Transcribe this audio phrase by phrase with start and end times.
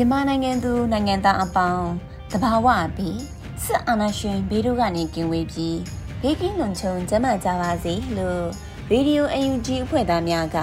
[0.00, 1.88] မြန်မာနိုင်ငံသူနိုင်ငံသားအပေါင်း
[2.32, 3.20] တဘာဝပြီး
[3.64, 5.78] စစ်အာဏာရှင်ဘေးတို့ကနေကင်းဝေးပြီး
[6.22, 8.44] ဘေးကင်းလုံခြုံကျန်းမာကြပါစေလို့
[8.90, 10.56] ရေဒီယို UNG အဖွဲ့သားများက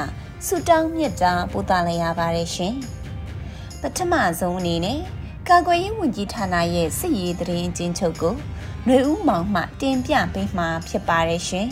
[0.46, 2.76] ဆုတောင်းမြတ်တာပို့သလိုက်ရပါတယ်ရှင်
[3.82, 5.00] ပထမဆုံးအနေနဲ့
[5.48, 8.34] ကာကွယ်ရေးဝန်ကြီးဌာနရဲ့စစ်ရေးသတင်းအချင်းချုပ်ကို
[8.86, 11.68] ຫນွေဦးမောင်မှတင်ပြပေးမှာဖြစ်ပါတယ်ရှင်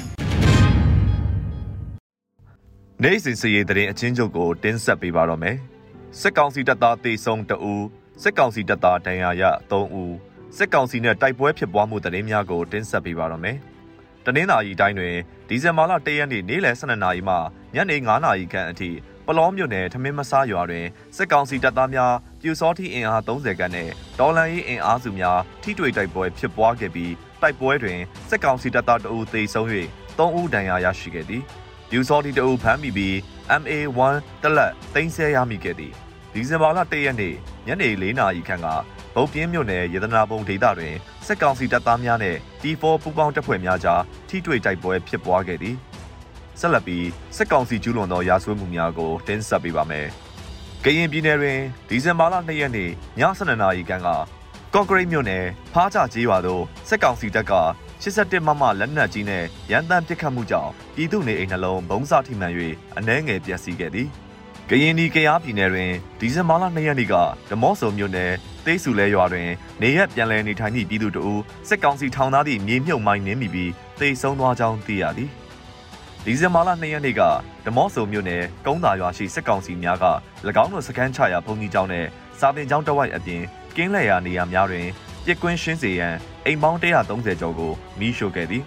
[3.03, 5.57] နေ့စဉ်စစ်ရေးသတင်းအချင်းချုပ်ကိုတင်ဆက်ပေးပါတော့မယ်။
[6.21, 7.85] စစ်ကောင်စီတပ်သားတေဆုံး2ဦး
[8.23, 10.15] စစ်ကောင်စီတပ်သားဒဏ်ရာရ3ဦး
[10.57, 13.57] စစ်ကောင်စီနဲ့တိုက်ပွဲဖြစ်ပွားမှုသတင်းများကိုတင်ဆက်ပေးပါတော့မယ်။
[14.25, 15.15] တနင်္လာရီတိုင်းတွင်
[15.49, 17.35] ဒီဇင်ဘာလ1ရက်နေ့နေ့လယ်12နာရီမှ
[17.75, 18.89] ညနေ9နာရီခန့်အထိ
[19.25, 27.99] ပလောမြို့နယ်ထမင်းမဆားရွာတွင်စစ်ကောင်စီတပ်သားများပြူစောတိအင်အား30ခန့်နဲ့ဒေါ်လန်ရေးအင်အားစုများထိတွေ့တိုက်ပွဲဖြစ်ပွားခဲ့ပြီးတိုက်ပွဲတွင်
[28.29, 29.67] စစ်ကောင်စီတပ်သား2ဦးသေဆုံး၍
[30.17, 31.43] 3ဦးဒဏ်ရာရရှိခဲ့သည်။
[31.89, 33.13] ပြူစောတိ2ဦးဖမ်းမိပြီး
[33.61, 33.99] MA1
[34.43, 35.93] တလက်တင်ဆက်ရမိခဲ့သည်
[36.37, 37.33] ဒီဇင်ဘာလ၁ရက်နေ့
[37.67, 38.67] ညနေ၄နာရီခန့်က
[39.15, 40.95] ဗုတ်ပြင်းမြို့နယ်ရတနာပုံဒေသတွင်
[41.25, 45.75] စက်ကောင်စီတပ်သားများနဲ့ T4 ပူးပေါင်းတပ်ဖွဲ့များကြားထိတွေ့တိုက်ပွဲဖြစ်ပွားခဲ့သည်
[46.59, 50.07] ဆက်လက်ပြီးစက်ကောင်စီကျူးလွန်သောရာဇဝတ်မှုများကိုတင်ဆက်ပေးပါမယ်
[50.83, 51.59] ကရင်ပြည်နယ်တွင်
[51.89, 54.09] ဒီဇင်ဘာလ၂ရက်နေ့ည7:00နာရီခန့်က
[54.73, 57.53] ကော့ဂရိတ်မြို့နယ်ဖားချကျေးရွာသို့စက်ကောင်စီတပ်က
[58.03, 62.53] 87မမလက်နက်ကြီးနဲ့ရန်တမ်းပစ်ခတ်မှုကြောင့်ပြည်သူနေအိမ်နှလုံးဘုံစထိမှန်၍
[62.97, 64.09] အနှဲငယ်ပျက်စီးခဲ့သည်။
[64.69, 67.13] ကရင်နီကရားပြည်နယ်တွင်ဒီဇင်ဘာလ2ရက်နေ့က
[67.49, 68.31] ဓမော့ဆုံမြို့နယ်
[68.65, 69.49] သိစုလဲရွာတွင်
[69.81, 75.29] နေရက်ပြန်လည်နေထိုင်သည့်ပြည်သူတို့စစ်ကောင်စီထောင်သားသည့်မြေမြုပ်မိုင်းနှင်းမိပြီးတိတ်ဆုံးသွားကြောင်းသိရသည်
[76.25, 77.21] ဒီဇင်ဘာလ2ရက်နေ့က
[77.65, 80.05] ဓမော့ဆုံမြို့နယ်ကုန်းသာရွာရှိစစ်ကောင်စီများက၎
[80.63, 82.05] င်းတို့စခန်းချရာဘုံကြီးကျောင်းနဲ့
[82.39, 83.41] စာတင်ကျောင်းတဝိုက်အပြင်
[83.75, 84.87] ကင်းလက်ရာနေရာများတွင်
[85.25, 86.15] ပြစ်ကွင်းရှင်းစေရန်
[86.45, 88.63] အိမ်ပေါင်း130ကျော်ကိုမီးရှို့ခဲ့သည်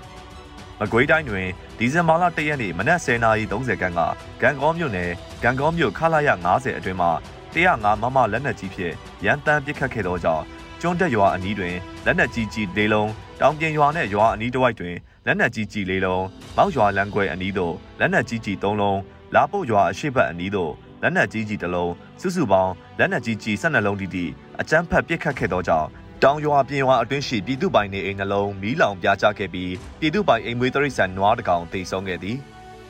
[0.81, 4.01] မကွေးတိုင်းတွင်ဒီဇင်ဘာလ၁ရက်နေ့မနက်10:30ခန်းက
[4.41, 5.11] ဂံကောမြို့နယ်
[5.43, 7.11] ဂံကောမြို့ခလာရ90အတွင်းမှာ
[7.55, 8.95] 105မမလက်နက်ကြီးဖြင့်
[9.25, 10.45] ရန်တမ်းပစ်ခတ်ခဲ့သောကြောင့်
[10.81, 11.75] ကျွန်းတက်ရွာအနီးတွင်
[12.05, 14.97] လက်နက်ကြီးကြီးလေးလုံးတောင်ပြင်ရွာနှင့်ရွာအနီးတစ်ဝိုက်တွင်
[15.27, 16.25] လက်နက်ကြီးကြီးလေးလုံး
[16.57, 18.99] မောက်ရွာလမ်းကွဲအနီးသို့လက်နက်ကြီးကြီး၃လုံး
[19.35, 20.73] လာပုတ်ရွာအရှိတ်ဘက်အနီးသို့
[21.03, 24.25] လက်နက်ကြီးကြီးတစ်လုံးစုစုပေါင်းလက်နက်ကြီးကြီး12လုံးတီတီ
[24.61, 25.89] အကြမ်းဖက်ပစ်ခတ်ခဲ့သောကြောင့်
[26.24, 32.38] တောင်ရွာပြင်ရွာအတွင်းရှိပြည်သူပိုင်နေအိမ်နှလုံးမီးလောင်ပြာကျခဲ့ပြီးပြည်သူပိုင်အိမ်မွေးတရိษံနွားတကောင်တိတ်ဆုံးခဲ့သည်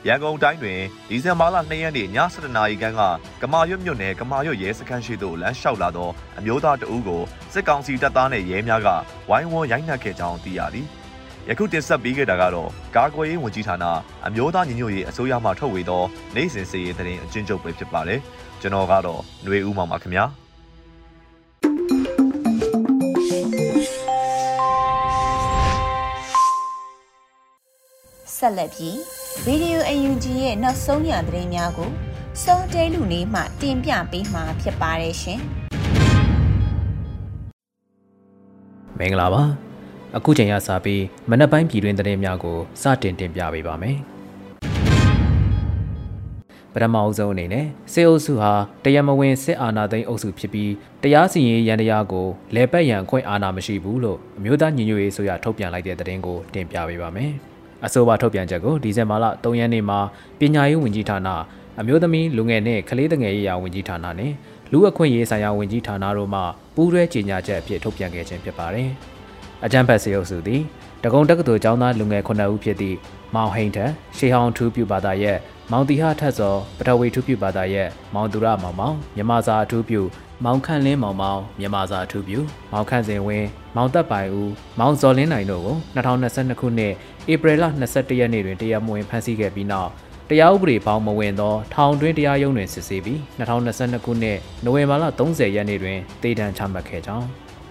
[0.06, 3.02] ရန်ကုန်တိုင်းတွင်ဒီဇင်ဘာလ2ရက်နေ့ည7:00နာရီခန့်က
[3.42, 7.22] ကမာရွတ်မြို့နယ်ကမာရွတ်ရဲစခန်းရှိသို့လမ်းလျှောက်လာသောအမျိုးသားတအုပ်ကို
[7.52, 8.88] စစ်ကောင်စီတပ်သားနှင့်ရဲများက
[9.28, 10.86] ဝိုင်းဝန်းရိုက်နှက်ခဲ့ကြောင်းသိရသည်
[11.48, 13.84] ယခုတင်ဆက်ပေးခဲ့တာကတော့ကာကွယ်ရေးဝန်ကြီးဌာန
[14.26, 16.02] အမျိုးသားညီညွတ်ရေးအစိုးရမှထုတ်ဝေသော
[16.34, 18.20] နိုင်စဉ်စီရေးတရင်အချင်းချုပ်ပဲဖြစ်ပါတယ်
[18.60, 20.24] ကျွန်တော်ကတော့ຫນွေဦးမောင်ပါခင်ဗျာ
[28.39, 28.95] ဆက်လက်ပြီး
[29.47, 31.89] Radio UNG ရဲ့နောက်ဆုံးရသတင်းများကို
[32.43, 35.39] စောတဲလူနေမှတင်ပြပေးမှာဖြစ်ပါတယ်ရှင်။
[38.99, 39.43] မင်္ဂလာပါ။
[40.17, 43.97] အခုချိန်ရစပြီးမနက်ပိုင်းပြည်တွင်သတင်းများကိုစတင်တင်ပြပေးပါမယ်။
[46.73, 48.51] ပထမအဆုံးအနေနဲ့စေအုပ်စုဟာ
[48.83, 50.71] တရားမဝင်စစ်အာဏာသိမ်းအုပ်စုဖြစ်ပြီး
[51.03, 57.33] တရားစီရင်ရန်တရားကိုလဲပတ်ရန်ခွင့်အာဏာမရှိဘူးလို့အမျိုးသားညီညွတ်ရေးဆိုရထုတ်ပြန်လိုက်တဲ့သတင်းကိုတင်ပြပေးပါမယ်။
[57.85, 59.99] အဆိုပါထုတ်ပြန်ချက်ကိုဒီဇင်ဘာလ3ရက်နေ့မှာ
[60.39, 61.29] ပညာရေးဝန်ကြီးဌာန
[61.79, 64.33] အမျိုးသမီးလူငယ်နှင့်ကလေးငယ်ရေးရာဝန်ကြီးဌာနနှင့်
[64.71, 66.41] လူအခွင့်ရေးဆိုင်ရာဝန်ကြီးဌာနတို့မှ
[66.75, 68.89] ပူးတွဲကြေညာချက်အဖြစ်ထုတ်ပြန်ခဲ့ခြင်းဖြစ်ပါတယ်။
[69.65, 70.61] အကြံဖတ်စေအုပ်စုသည်
[71.03, 72.97] တကုံတက္ကသိုလ်ကျောင်းသားလူငယ်9ဦးဖြစ်သည့်
[73.35, 75.37] မောင်ဟိန်ထက်ရှေဟောင်ထူးပြဘာသာရဲ့
[75.71, 79.95] မောင်တီဟထက်စောပထဝီထူးပြဘာသာရဲ့မောင်သူရမောင်မောင်မြမစာထူးပြ
[80.43, 82.33] မောင်ခန့်လင်းမောင်မောင်မြန်မာစာထူးပြ
[82.71, 86.93] မောင်ခန့်စင်ဝင်းမောင်သက်ပိုင်ဦးမောင်ဇော်လင်းနိုင်တို့ကို2022ခုနှစ်
[87.31, 89.89] ဧပြီလ22ရက်နေ့တွင်တရားမဝင်ဖမ်းဆီးခဲ့ပြီးနောက်
[90.29, 97.27] တရားဥပဒေပေါင်းမဝင်သောထောင်တွင်းတရားရုံးတွင်စစ်ဆေးပြီး2022ခုနှစ်နိုဝင်ဘာလ30ရက်နေ့တွင်တေဒဏ်ချမှတ်ခဲ့ကြောင်း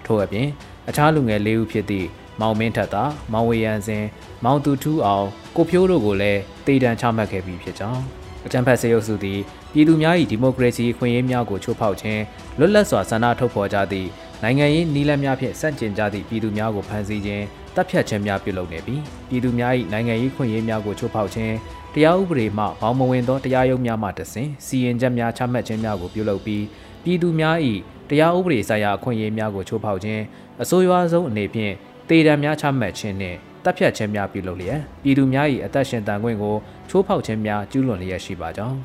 [0.06, 0.48] ထို့အပြင်
[0.88, 2.08] အခြားလူငယ်၄ဦးဖြစ်သည့်
[2.40, 4.04] မောင်မင်းထက်သာမောင်ဝေရန်စင်
[4.44, 5.26] မောင်သူထူးအောင်
[5.56, 8.02] ကိုဖြိုးတို့ကိုလည်းတေဒဏ်ချမှတ်ခဲ့ပြီးဖြစ်ကြောင်း
[8.46, 9.40] အကြံဖက်စေရုပ်စုသည်
[9.72, 12.22] ပြည်သူများ၏ဒီမိုကရေစီခွင့်ရေးများကိုချိုးဖောက်ခြင်း
[12.58, 14.08] လွတ်လပ်စွာဆန္ဒထုတ်ဖော်ကြသည့်
[14.42, 17.44] နိုင်ငံရေးနည်းလမ်းများဖြင့်စန့်ကျင်ကြသည့်ပြည်သူများကိုဖမ်းဆီးခြင်း
[17.74, 21.54] တပ်ဖြတ်ခြင်းများပြုလုပ်နေပြီးပြည်သူများ၏နိုင်ငံရေးခွင့်ရေးများကိုချိုးဖောက်ခြင်း
[21.94, 26.64] တရားဥပဒေမှဘောင်မဝင်သောတရားရုံးများမှတဆင့်စီရင်ချက်များချမှတ်ခြင်းများကိုပြုလုပ်ပြီး
[27.04, 27.56] ပြည်သူများ၏
[28.10, 30.22] တရားဥပဒေဆိုင်ရာအခွင့်အရေးများကိုချိုးဖောက်ခြင်း
[30.62, 31.74] အဆိုးရွားဆုံးအနေဖြင့်
[32.08, 36.56] တေဒဏ်များချမှတ်ခြင်းနှင့်တပ်ဖြတ်ခြင်းများပြုလုပ်လျက်ပြည်သူများ၏အသက်ရှင်တန်ခွင့်ကို
[36.88, 38.78] ချိုးဖောက်ခြင်းများကျူးလွန်လျက်ရှိပါကြောင်း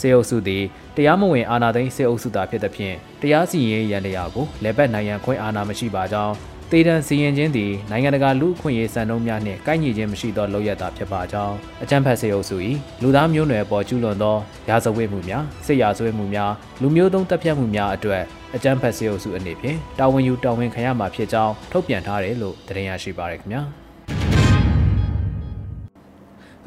[0.00, 0.64] စေအုပ်စုသည်
[0.96, 6.34] တရားမဝင်အာဏာသိမ်းစေအုပ်စုသားဖြစ်သဖြင့်တရားစီရင်ရန်တရားကိုလက်ပတ်နိုင်ရန်ခွင့်အာဏာမရှိပါကြောင်း
[6.72, 12.56] တေတံစီရင်ခြင်းသည်နိုင်ငံတကာလူ့အခွင့်အရေးစံနှုန်းများနှင့်ကိုက်ညီခြင်းမရှိသောလုပ်ရတာဖြစ်ပါကြောင်းအကြံဖတ်စေအုပ်စု၏
[13.02, 14.36] လူသားမျိုးနွယ်ပေါ်ကျူးလွန်သော
[14.68, 18.22] ရာဇဝတ်မှုများစစ်ရာဇဝတ်မှုများလူမျိုးသုံးတပ်ဖြတ်မှုများအတွက်
[18.54, 23.62] အကြံဖတ်စေအုပ်စုအနေဖြင့်တာဝန်ယူတာဝန်ခံရမှာဖြစ်ကြောင်းထုတ်ပြန်ထားတယ်လို့တင်ရရှိပါရခင်ဗျာ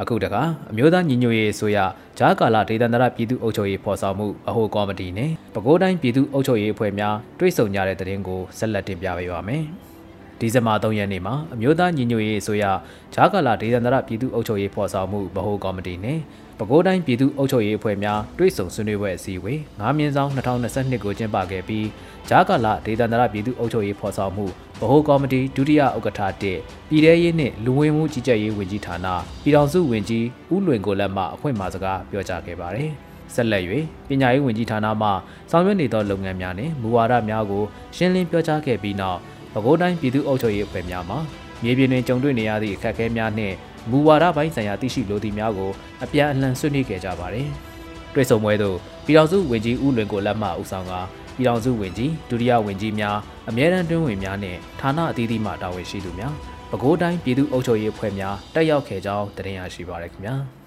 [0.02, 0.42] အခုတခါ
[0.72, 1.78] အမျိုးသားညီညွတ်ရေးဆိုရ
[2.18, 9.66] ဂျားကာလာဒေသန္တရပြည်သူ့အုပ်ချုပ်ရေးဖော်ဆောင်မှုအဟိုကော်မတီနဲ့ပဲခူးတိုင်းပြည်သူ့အုပ်ချုပ်ရေးအဖွဲ့များတွဲဆုံကြတဲ့တဲ့ရင်ကိုဆက်လက်တင်ပြပေးပါမယ်။
[10.44, 12.66] ဒီဇင်ဘာ3ရက်နေ့မှာအမျိုးသားညီညွတ်ရေးအစိုးရ
[13.14, 16.20] ဂျာကာလာဒေသန္တရပြည်သူ့အုပ်ချုပ်ရေးဖော်ဆောင်မှုဗဟိုကော်မတီနဲ့
[16.58, 21.88] ပဲခူးတိုင်းပြည်သူ့အုပ်ချုပ်ရေးအဖွဲ့များတွဲဆုံဆွေးနွေးပွဲအစည်းအဝေး9မြင်းဆောင်2022ကိုကျင်းပခဲ့ပြီး
[22.30, 24.50] ဂျာကာလာဒေသန္တရပြည်သူ့အုပ်ချုပ်ရေးဖော်ဆောင်မှုဗ
[24.90, 29.08] ဟိုကော်မတီဒုတိယဥက္ကဋ္ဌ1ပြည်ထရေးနှင့်လူဝင်မှုကြီးကြပ်ရေးဝန်ကြီးဌာန
[29.44, 32.92] ပြည်ထောင်စုဝန်ကြီးဦးလွင်ကိုလက်မှအဖွင့်မှာစကားပြောကြားခဲ့ပါတယ်
[33.36, 33.64] ဆက်လက်၍
[34.08, 35.10] ပညာရေးဝန်ကြီးဌာနမှ
[35.52, 37.64] ဆောင်ရွက်နေသောလုပ်ငန်းများနှင့်မူဝါဒများကို
[37.96, 39.20] ရှင်းလင်းပြောကြားခဲ့ပြီးနောက်
[39.54, 41.18] ပဲခူးတိုင်းပြည်သူ့အုပ်ချုပ်ရေးအဖွဲ့များမှ
[41.64, 43.56] မြေပြင်တွင်ကြုံတွေ့နေရသည့်အခက်အခဲများနှင့်
[43.90, 45.72] မူဝါဒပိုင်းဆိုင်ရာသိရှိလိုသည့်များကို
[46.04, 47.48] အပြန်အလှန်ဆွေးနွေးခဲ့ကြပါသည်။
[48.14, 50.94] တွေ့ဆုံပွဲသို့ပြည်ထောင်စုဝန်ကြီးဦးလွင်ကိုလက်မှဦးဆောင်က
[51.36, 53.18] ပြည်ထောင်စုဝန်ကြီးဒုတိယဝန်ကြီးများ
[53.50, 56.34] အမြဲတမ်းတွင်းဝင်များနှင့်ဌာနအသီးသီးမှတာဝန်ရှိသူများ
[56.70, 60.36] ပဲခူးတိုင်းပြည်သူ့အုပ်ချုပ်ရေးအဖွဲ့များတက်ရောက်ခဲ့ကြောင်းတင်ရရှိပါရခင်ဗျာ။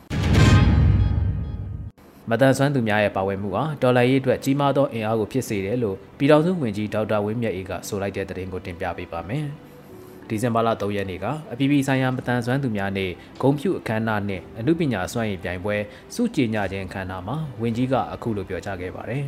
[2.30, 9.46] မတန်ဆွမ်းသူများရဲ့ပါဝင်မှုဟာဒေါ်လာရေးအတွက်ကြီးမားသောအင်အားကိုဖြစ်စေတယ်လို့ပြည်ထောင်စုဝန်ကြီးဒေါက်တာဝင်းမြတ်အေးကဆိုလိုက်တဲ့သတင်းကိုတင်ပြပေးပါမယ်။
[10.28, 13.10] ဒီဇင်ဘာလ3ရက်နေ့ကအပြည်ပြည်ဆိုင်ရာမတန်ဆွမ်းသူများနေ့
[13.42, 15.76] ဂုံဖြူအခမ်းအနားနဲ့အမှုပညာစွမ်းရည်ပြိုင်ပွဲ
[16.14, 19.24] စုကြည်ညခြင်းအခမ်းအနားမှာဝန်ကြီးကအခုလိုပြောကြားခဲ့ပါတယ်။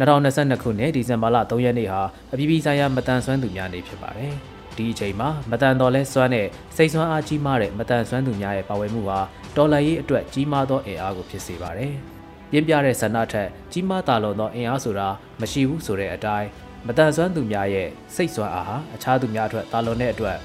[0.00, 4.32] 2022ခုနှစ်ဒီဇင်ဘာလ3ရက်နေ့ဟာအပြည်ပြည်ဆိုင်ရာမတန်ဆွမ်းသူများနေ့ဖြစ်ပါတယ်။
[4.76, 6.46] ဒီအချိန်မှာမတန်တော်လဲစွမ်းတဲ့
[6.76, 9.20] စိတ်ဆွမ်းအားကြီးမားတဲ့မတန်ဆွမ်းသူများရဲ့ပါဝင်မှုဟာ
[9.56, 11.94] တော်လှန်ရေးအတွက်ကြီးမားသောအင်အားကိုဖြစ်စေပါတယ်။
[12.50, 15.08] ပြင်းပြတဲ့ဆန္ဒထက်ကြီးမားတာလွန်သောအင်အားဆိုတာ
[15.40, 16.48] မရှိဘူးဆိုတဲ့အတိုင်း
[16.86, 20.36] မတန်ဆွမ်းသူများရဲ့စိတ်ဆွမ်းအားဟာအခြားသူများအတွက်တာလွန်တဲ့အတွက်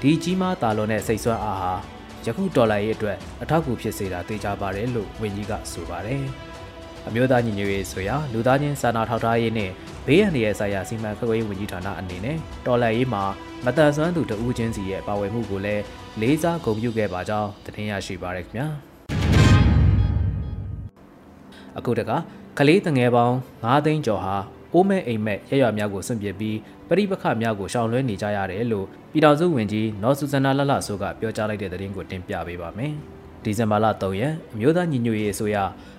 [0.00, 1.72] ဒီကြီးမားတာလွန်တဲ့စိတ်ဆွမ်းအားဟာ
[2.26, 6.22] ယခုဒေါ်လာရေးအတွက်အထောက်အကူဖြစ်စေတာသိကြပါတယ်လို့ဝန်ကြီးကဆိုပါတယ်။
[7.06, 9.70] အမျိုးသားညီညွတ်ရေးဆိုရာလူသားချင်းစာနာထောက်ထားရေးနဲ့
[10.06, 12.36] ဘေးရန်ရဲ့ဆိုင်ရာစီမံခန့်ခွဲရေးဝန်ကြီးဌာနအနေနဲ့
[12.66, 13.22] တော်လှန်ရေးမှာ
[13.66, 15.82] မတန်ဆွမ်းသူတဦးချင်းစီရဲ့ပါဝင်မှုကိုလည်း
[16.20, 18.66] လေးစားဂုဏ်ပြုခဲ့ပါကြောင်းတင်ရရှိပါရခင်ဗျာ
[21.78, 22.10] အခုတက
[22.58, 24.36] ကလေးတငယ်ပေါင်း9သိန်းကျော်ဟာ
[24.72, 26.56] အိုးမဲ့အိမ်မက်ရရများကိုစွန့်ပစ်ပြီး
[26.88, 32.92] ပရိပခများကိုရှောင်လွှဲနေကြရတယ်လို့ပြည်တော်စုဝင်ကြီးနော်ဆူဇနာလလဆိုကပြောကြားလိုက်တဲ့သတင်းကိုတင်ပြပေးပါမယ်
[33.44, 35.56] ဒီဇင်ဘာလ3ရက်အမျိုးသားညီညွတ်ရေးအစိုးရ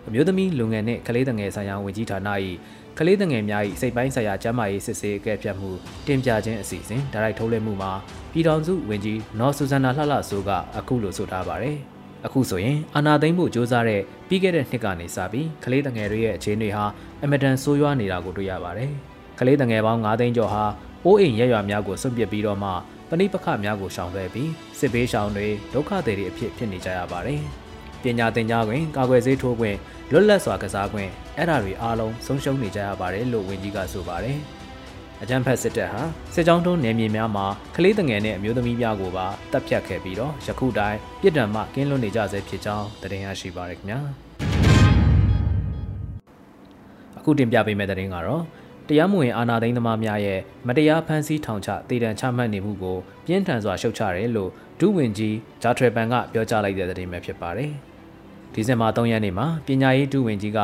[0.08, 2.30] အမျိုးသမီးလူငယ်နဲ့ကလေးငယ်ဆိုင်ရာဝန်ကြီးဌာန၏
[2.98, 5.70] ကလေးငယ်များ၏စိတ်ပိုင်းဆိုင်ရာကျန်းမာရေးစစ်ဆေးအကဲဖြတ်မှု
[6.08, 7.92] တင်ပြခြင်းအစီအစဉ်ဒါရိုက်ထုတ်လွှင့်မှုမှာ
[8.32, 11.78] ပြည်ထောင်စုဝန်ကြီးနော်ဆူဇန်နာလှလှဆိုကအခုလိုဆိုထားပါတယ်။
[12.26, 16.86] အခုဆိုရင်အာနာသိမ့်မှုစ조사တဲ့ပြီးခဲ့တဲ့နှစ်ကနေစပြီးကလေးငယ်တွေရဲ့အခြေအနေဟာ
[17.24, 18.92] အမတန်ဆိုးရွားနေတာကိုတွေ့ရပါတယ်။
[19.40, 20.64] ကလေးငယ်ပေါင်း9သိန်းကျော်ဟာ
[21.06, 22.70] အိုးအိမ်ရရွာများကိုဆွန့်ပစ်ပြီးတော့မှ
[23.10, 27.44] ပဏိပခများကိုရှောင်လွှဲပြီးစစ်ဘေးရှောင်တွေဒုက္ခသည်တွေအဖြစ်ဖြစ်နေကြရပါတယ်။
[28.04, 29.78] ပညာသင်ကြားခွင့်ကာကွယ်ဆေးထိုးခွင့်
[30.12, 34.38] လွတ်လပ်စွာကစားခွင့်အဲ့ဒါတွေအားလုံးဆုံးရှုံးနေကြရပါတယ်လို့ဝန်ကြီးကဆိုပါတယ်။
[35.22, 36.02] အကြံဖက်စစ်တပ်ဟာ
[36.34, 37.46] စစ်ကြောင်းတုံးနယ်မြေများမှာ
[37.76, 44.00] ကလေးငယ်နဲ့အမျိုးသမီးများကိုပါတပ်ဖြတ်ခဲ့ပြီးတော့ယခုတိုင်ပြစ်ဒဏ်မှကင်းလွတ်နေကြဆဲဖြစ်ကြောင်းတင်ရရှိပါရခင်ဗျာ။
[47.18, 48.44] အခုတင်ပြပေးမယ့်သတင်းကတော့
[48.90, 57.74] တရားမဝင်အာဏာသိမ်းသမားများရဲ့မတရားဖမ်းဆီးထောင်ချတည်တံချမှတ်နေမှုကိုပြင်းထန်စွာရှုတ်ချတယ်လို့ဒုဝန်ကြီးဂျာထရပန်ကပြောကြားလိုက်တဲ့သတင်းပဲဖြစ်ပါတယ်။
[58.54, 60.60] ဒီဇင်ဘာ3ရက်နေ့မှာပညာရေးဒုဝန်ကြီးက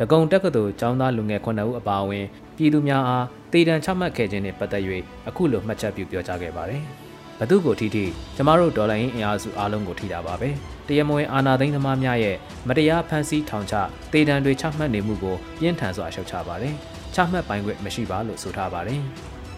[0.00, 4.82] တကုံတက္ကသိုလ်ကျောင်းသားလူငယ်9ဦးအပါအဝင်ပြည်သူများအားတည်တံချမှတ်ခဲ့ခြင်းနဲ့ပတ်သက်၍
[5.28, 6.82] အခုလိုမှတ်ချက်ပြုပြောကြားခဲ့ပါတယ်။
[7.38, 8.04] ဘသူကိုထိထိ
[8.36, 10.48] ကျမတို့ဒေါ်လာရင်းအင်အားစုအားလုံးကိုထိတာပါပဲ။
[10.88, 12.36] တရမွေအာနာသိန်းသမားများရဲ့
[12.68, 13.74] မတရားဖန်ဆီးထောင်ချ
[14.12, 16.74] တည်တံတွေချမှတ်နေမှုကိုပြင်းထန်စွာရှုတ်ချပါတယ်။
[17.14, 19.00] ချမှတ်ပိုင်ခွင့်မရှိပါလို့ဆိုထားပါတယ်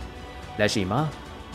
[0.59, 1.01] ။လက်ရှိမှာ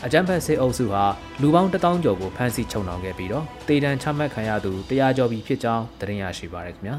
[0.06, 1.04] အကြမ်းဖက်စစ်အုပ်စုဟာ
[1.40, 6.96] လူပေါင်း1000ကျော်ကိုဖမ်းဆီးချုပ်နှောင်ခဲ့ပြီးတော့တေတံချမှတ်ခံရသူတရားကျော်ပြီးဖြစ်ကြောင်းသတင်းရရှိပါရခင်ဗျာ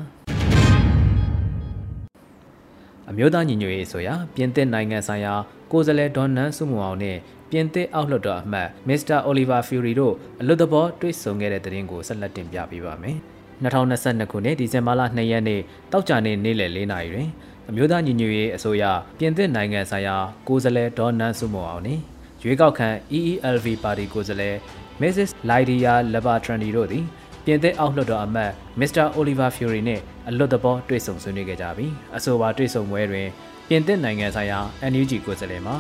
[3.10, 5.34] အမျိုးသားညီညွတ်ရေးဆိုရာပြင်သစ်နိုင်ငံဆိုင်ရာ
[5.72, 7.18] ကိုယ်စားလှယ်ဒေါ်နန်စုမအောင်နဲ့
[7.52, 13.18] ပြင်သစ်အောက်လွှတ်တော်အမတ်မစ္စတာအိုလီဗာဖျူရီတို့အလွတ်တဘောတွေ့ဆုံခဲ့တဲ့သတင်းကိုဆက်လက်တင်ပြပေးပါမယ်
[13.64, 17.30] 2022ခုနှစ်ဒီဇင်ဘာလ2ရက်နေ့တောက်ကြနေ့နေ့လယ်4နာရီတွင်
[17.70, 18.84] အမျိုးသားညီညွတ်ရေးအစိုးရ
[19.20, 20.16] ပြင်သစ်နိုင်ငံဆိုင်ရာ
[20.48, 22.02] ကိုယ်စားလှယ်ဒေါ်နန်စုမအောင်နှင့်
[22.43, 24.57] ရွေးကောက်ခံ EELV ပါတီကိုယ်စားလှယ်
[25.01, 25.31] Mrs.
[25.51, 27.05] Lydia Labatrandi တို့သည်
[27.45, 29.07] ပြင်သစ်အောက်လွှတ်တော်အမတ် Mr.
[29.19, 33.29] Oliver Fury နှင့်အလွတ်တဘောတွေ့ဆုံဆွေးနွေးခဲ့ကြပြီးအဆိုပါတွေ့ဆုံပွဲတွင်
[33.69, 34.61] ပြင်သစ်နိုင်ငံဆိုင်ရာ
[34.93, 35.73] NUG ကိုယ်စားလှယ်မှ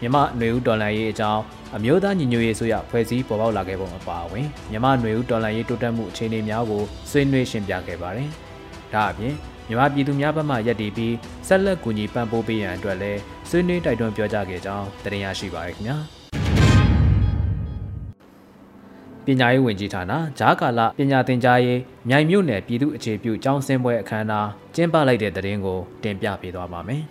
[0.00, 1.42] မြမຫນွေဦးဒေါ်လာရေးအကြောင်း
[1.76, 8.28] အမျိုးသားညီညွတ်ရေးဆိုရဖွဲ့စည်းပေါ်ပေါက်လာခဲ့ပုံအပါအဝင်မြမຫນွေဦးဒေါ်လာရေးတိုးတက်မှုအခြေအနေများကိုဆွေးနွေးရှင်းပြခဲ့ပါတယ်။
[8.94, 9.34] ဒါအပြင်
[9.67, 11.15] မြန်မာပြည်သူများဘက်မှယက်တီပြီး
[11.47, 15.97] ဆက်လက်ကူညီပံ့ပိုးပေးရန်အတွက်လည်းဆွေးနွေးတိုက်တွန်းပြောကြားခဲ့ကြောင်းတင်ရရှိပါရခင်ဗျာ
[19.25, 21.79] ပညာရေးဝန်ကြီးဌာနဂျားကာလပညာသင်ကြားရေး
[22.09, 27.03] မြိုင်မြို့နယ်ပြည်သူ့အခြေပြုကျောင်းဆင်းပွဲအခမ်းအနားကျင်းပလိုက်တဲ့တဲ့ရင်ကိုတင်ပြပေးသွားပါမယ်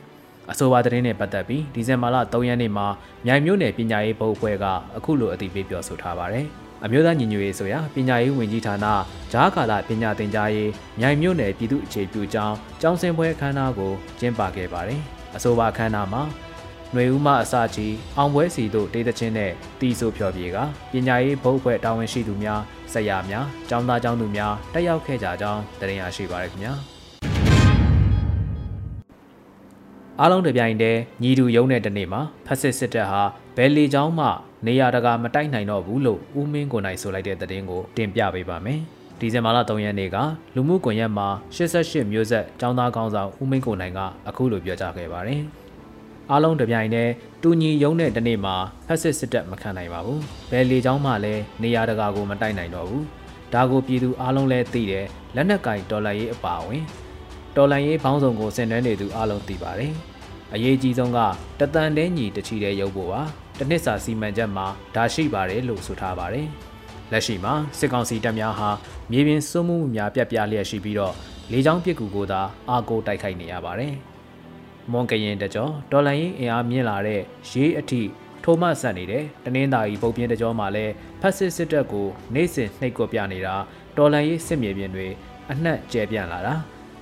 [0.51, 2.87] အဆိုပါသတင်းနဲ့ပတ်သက်ပြီးဒီဇင်ဘာလ3ရက်နေ့မှာ
[3.27, 4.65] မြိုင်မြို့နယ်ပညာရေးဘုတ်အဖွဲ့က
[4.97, 6.49] အခုလိုအသိပေးပြောဆိုထားပါတယ်။
[6.85, 8.87] အမျိုးသားညီညွတ်ရေးဆိုရာပညာရေးဝန်ကြီးဌာန
[9.33, 10.71] ဂျားကာလပညာသင်ကြားရေး
[11.01, 15.01] မြိုင်မြို့နယ်ပြည်သူ့အခြေပြုကျောင်းကျောင်းဆင်းပွဲအခမ်းအနားကိုကျင်းပခဲ့ပါတယ်။
[15.37, 16.23] အဆိုပါအခမ်းအနားမှာ
[16.93, 20.57] ຫນွေဦးမအစကြီးအောင်ပွဲစီတို့တေးသချင်းနဲ့တီးဆိုဖျော်ဖြေက
[20.93, 22.61] ပညာရေးဘုတ်အဖွဲ့တာဝန်ရှိသူများ
[22.93, 26.73] ဆရာများကျောင်းသားကျောင်းသူများတက်ရောက်ခဲ့ကြကြောင်းတင်ရရှိပါရခင်ဗျာ။
[30.21, 33.23] အားလုံးတပြိုင်တည်းညီတူရုံးတဲ့တနေ့မှာဖက်စစ်စစ်တပ်ဟာ
[33.57, 34.29] ဘယ်လီချောင်းမှ
[34.67, 38.81] နေရတကာမတိုက်နိုင်တော့ဘူးလို့ဦးမင်းကိုနိုင်ဆိုလိုက်တဲ့သတင်းကိုတင်ပြပေးပါမယ်။
[39.21, 40.17] ဒီဇင်ဘာလ3ရက်နေ့က
[40.55, 45.41] လူမှုကွန်ရက်မှာ88မျိုးဆက်ចောင်းသားကောင်းဆောင်ဦးမင်းကိုနိုင်ကအခုလိုပြောကြားခဲ့ပါတယ်။
[46.31, 48.55] အားလုံးတပြိုင်တည်းတူညီရုံးတဲ့တနေ့မှာ
[48.87, 53.03] ဖက်စစ်စစ်တပ်မခံနိုင်ပါဘူး။ဘယ်လီချောင်းမှလည်းနေရတကာကိုမတိုက်နိုင်တော့ဘူး။
[53.55, 56.85] ဒါကိုပြည်သူအားလုံးလည်းသိတယ်လက်နက်ကင်ဒေါ်လာရေးအပါအဝင်
[57.57, 59.93] တော်လန်ရေးဘောင်းဆောင်ကိုဆင်နွှဲနေသူအလုံးသိပါတယ်။
[60.55, 61.19] အရေးကြီးဆုံးက
[61.61, 63.23] တတန်တဲညီတချီတဲ့ရုပ်ဖို့ပါ။
[63.59, 66.47] တစ်နှစ်စာစီမံချက်မှာဒါရှိပါတယ်လို့ဆိုထားပါတယ်။
[67.13, 68.71] လက်ရှိမှာစစ်ကောင်စီတပ်များဟာ
[69.11, 71.15] မြေပြင်စွမှုမှုများပြက်ပြလျက်ရှိပြီးတော့
[71.53, 73.95] လေကြောင်းပစ်ကူကိုသာအာကိုတိုက်ခိုက်နေရပါတယ်။
[74.93, 78.03] မွန်ကရင်တကြောတော်လန်ရေးအင်အားမြင့်လာတဲ့ရေးအထိ
[78.45, 83.55] ထိုးမဆန်နေတဲ့တနင်္သာရီပုတ်ပြင်းတကြောမှာလည်းဖက်စစ်စစ်တပ်ကိုနေစဉ်နှိပ်ကွပ်ပြနေတာ
[83.97, 85.09] တော်လန်ရေးစစ်မြေပြင်တွေ
[85.51, 86.55] အနှက်ကျဲပြန့်လာတာ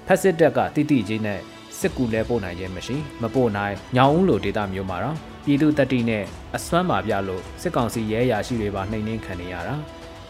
[0.07, 1.41] ဖက်စစ်တပ်ကတိတိချင်းနဲ့
[1.81, 6.25] စစ်ကူလဲပို့နိုင်ခြင်းမရှိမပို့နိုင်ညောင်ဦးလိုဒေတာမျိုးမှာတော့ပြည်သူတတိနဲ့
[6.57, 9.77] အစွမ်းမာပြလို့စစ်ကောင်စီရဲရာရှိတွေပါနှိမ်နှင်းခံနေရတာ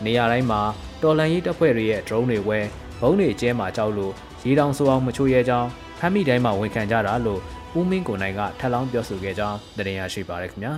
[0.05, 0.61] နေရာတိုင်းမှာ
[1.03, 2.59] တော်လန်ရေးတပ်ဖွဲ့တွေရဲ့ drone တွေဝဲ
[3.01, 4.13] ဘုံတွေကျဲမှာကြောက်လို့
[4.45, 7.41] ရေတောင်ဆိုအောင်မချိုးရဲကြောင်းဖမ်းမိတိုင်းမှာဝန်ခံကြတာလို့
[7.79, 10.75] ဦးမင်းကိုနိုင်ကထပ်လောင်းပြောဆိုခဲ့ကြောင်းတင်ရရှိပါရခင်ဗျာ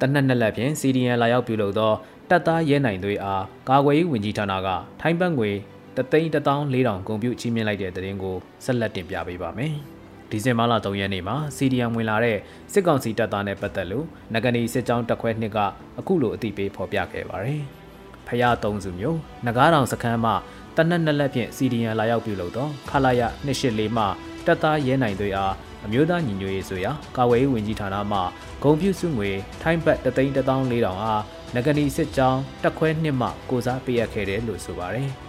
[0.00, 1.92] တနက်နှစ်လက်ဖြင့် CDN လာရောက်ပြုလုပ်သော
[2.30, 4.68] တပ်သားရဲနိုင်တွေအားကာကွယ်ရေးဝန်ကြီးဌာနက
[5.00, 5.50] ထိုင်းဘတ်ငွေ
[5.96, 9.74] 3,400ကုန်ပြုချီးမြှင့်လိုက်တဲ့တဲ့ရင်ကိုဆက်လက်တင်ပြပေးပါမယ်။
[10.30, 12.38] ဒီဇင်ဘာလ3ရက်နေ့မှာ CDM ဝင်လာတဲ့
[12.72, 15.58] စစ်ကောင်စီတပ်သားနဲ့ပတ်သက်လို့နဂနီစစ်ကြောင်းတက်ခွဲနှစ်က
[15.98, 17.62] အခုလိုအသိပေးဖော်ပြခဲ့ပါတယ်။
[18.26, 20.32] ဖရသုံးစုမျိုးနဂါးတောင်စခန်းမှ
[20.76, 24.04] တနက်နှစ်လက်ဖြင့် CDM လာရောက်ပြုလုပ်သောခလာရ284မှ
[24.46, 28.18] တပ်သားရဲနိုင်တွေအားအမျိုးသားညီညွတ်ရေးဆိုရာကာဝေးဝင်ကြီးဌာနမှ
[28.62, 29.30] ဂုံပြုစုငွေ
[29.62, 31.22] ထိုင်းဘတ်3,400အား
[31.54, 35.10] နဂနီစစ်ကြောင်းတက်ခွဲနှစ်မှကိုစားပေးရခဲ့တယ်လို့ဆိုပါတယ်။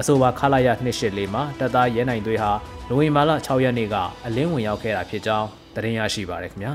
[0.00, 0.68] အဆိုပါခလာရ
[1.02, 2.52] 284မှာတပ်သားရဲနိုင်သွေးဟာ
[2.88, 3.96] နိုဝင်ဘာလ6ရက်နေ့က
[4.26, 6.74] အလင်းဝင်ရောက်ခဲ့တာဖြစ်ကြောင်းသတင်းရရှိပါရခင်ဗျာ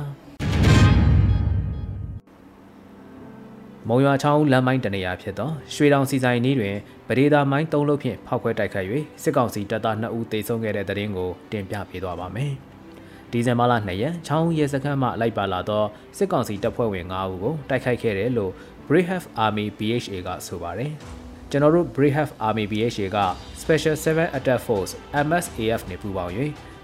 [3.88, 6.76] မုံရွာချောင်းလမ်းမိုင်းတနေရာဖြစ်သောရွှေတောင်စီဆိုင်နီးတွင်
[7.08, 8.88] ပဒေသာမိုင်း၃လုံးဖြင့်ဖောက်ခွဲတိုက်ခိုက်၍
[9.24, 12.54] စစ်ကောင်စီတပ်သား2ဦးသေဆုံးခဲ့တဲ့တဲ့ရင်ကိုတင်ပြပေးသွားပါမယ်။
[13.32, 15.84] ဒီဇင်ဘာလ2ရက်ချောင်းရဲစခန်းမှလိုက်ပါလာသော
[16.18, 18.52] စစ်ကောင်စီတပ်ဖွဲ့ဝင်5ဦးကိုတိုက်ခိုက်ခဲ့တယ်လို့
[18.88, 20.94] Brave Army BHA ကဆိုပါတယ်။
[21.52, 23.18] ကျွန်တော်တို့ Brave Army BHA က
[23.62, 24.94] Special 7 Attack Force
[25.26, 26.34] MSAF နဲ့ပူးပေါင်း၍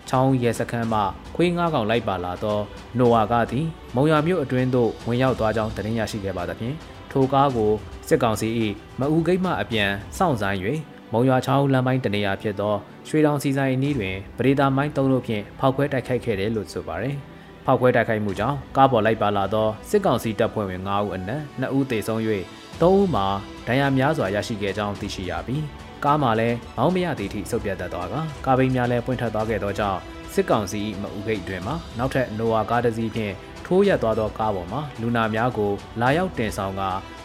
[0.10, 1.02] ချောင်းရဲစခန်းမှ
[1.36, 2.60] ခွေးငါးကောင်လိုက်ပါလာသော
[2.98, 3.66] နိုဝါကသည်
[3.96, 6.76] မုံရမြို့အတွင်းသို့ဝင်ရောက်သွားကြောင်းသတင်းရရှိခဲ့ပါသဖြင့်
[7.12, 7.72] ထိုကားကို
[8.08, 8.48] စစ်ကောင်စီ၏
[9.00, 10.58] မအူဂိတ်မှအပြန်စောင့်ဆိုင်၍
[11.14, 12.76] မုံရွာချောင်းလမ်းပိုင်းတနေရာဖြစ်သော
[13.08, 17.18] ရွှေတောင်စီဆိုင်နီးတွင်ပရိဒါမိုင်းသုံးလို့ဖြင့်ဖောက်ခွဲတိုက်ခိုက်ခဲ့တယ်လို့ဆိုပါတယ်။
[17.66, 22.22] ဖောက်ခွဲတိုက်ခိုက်မှုကြောင့်ကားပေါ်လိုက်ပါလာသောစစ်ကောင်စီတပ်ဖွဲ့ဝင်9ဦးအနက်2ဦးသေဆုံး၍
[22.82, 23.26] သုံးဦးမှာ
[23.68, 25.64] ဒဏ်ရာများစွာရရှိခဲ့ကြောင်းသိရှိရပြီး
[26.04, 28.16] ကားမှာလည်းမောင်းမရသည့်ထိဆုတ်ပြတ်တတ်သွားက
[28.46, 30.00] ကားဘိန်းများလည်းပွင့်ထွက်သွားခဲ့သောကြောင့်
[30.34, 33.34] စစ်ကောင်စီမအူဂိတ်တွင်မှနောက်ထပ်နိုဝါကားတစ်စီးဖြင့်
[33.66, 36.82] ထိုးရက်သွားသောကားပေါ်မှာလူနာများကိုလာရောက်တင်ဆောင်က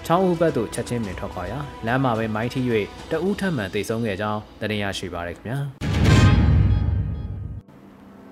[0.06, 2.60] ချောင်းဦးဘက်သို့ချက်ချင်းပင်ထွက်ခွာရာလမ်းမှာပဲမိုင်းထိ၍
[3.10, 4.40] တအူးထပ်မံတိတ်ဆုံးခဲ့ကြောင်း
[4.70, 5.58] တင်ရရှိပါရခင်ဗျာ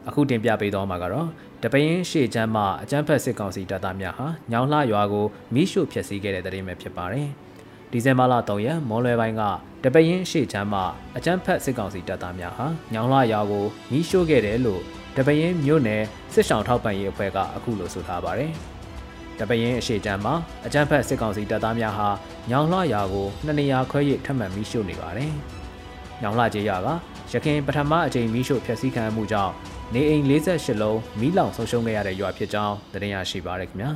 [0.09, 1.29] အခုတင်ပြပေးသွားမှာကတော့
[1.66, 7.28] တတပင်းရှေ့ချမ်းမှအကြမ်းဖက်စစ်ကောင်စီတပ်သားများဟာညောင်လှရွာကိုမိရှို့ဖျက်ဆီးခဲ့တဲ့တဲ့ရင်ပဲဖြစ်ပါတယ်။
[7.90, 9.42] ဒီဇင်ဘာလ3ရက်မော်လွယ်ပိုင်းက
[9.85, 10.80] တပင်းရှေ့ချမ်းမှ
[11.16, 14.82] အကြမ်းဖက်စစ်ကောင်စီတပ်သားများဟာညောင်လှရွာကိုမိရှို့ခဲ့တယ်လို့
[15.16, 16.02] တပင်းမြို့နယ်
[16.35, 18.52] စစ်ဆောင်ထောက်ပံ့ရေးအဖွဲ့ကအခုလိုဆိုထားပါတယ်။
[19.38, 20.35] တပရင်အရှိချမ်းမှာ
[20.66, 22.08] အကြမ်းဖက်စစ်ကောင်စီတပ်သားများဟာ
[22.50, 25.32] ညောင်လှရာကိုနှစ်နေရာခွဲ၍ထပ်မံမိရှို့နေပါတယ်။
[26.23, 26.88] ညောင်လှကျေးရွာက
[27.32, 29.54] ရခင်ပထမအကြိမ်မိရှို့ဖျက်ဆီးခံမှုကြောင့်
[29.95, 33.90] နေအိမ်48လုံးမိလောင်ဆုံးရှုံးခဲ့ရတဲ့ရွာဖြစ်ကြောင်းသတင်းရရှိပါရခင်ဗျာ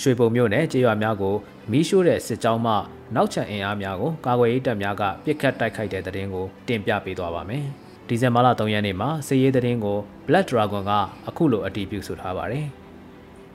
[0.00, 1.34] ရွှေပုံမြို့နယ်ကျေးရွာများကို
[1.70, 2.74] မိရှို့တဲ့စစ်ကြောင်းမှ
[3.14, 7.64] နောက်ချန်အင်အားများကိုကာကွယ်ရေးတပ်များကပြစ်ခတ်တိုက်ခိုက်တဲ့သတင်းကိုတင်ပြပေးသွားပါမယ်
[8.08, 10.92] ဒီဇင်ဘာလ3ရက်နေ့မှာစစ်ရေးသတင်းကို Black Dragon က
[11.28, 12.66] အခုလိုအတည်ပြုဆိုထားပါတယ်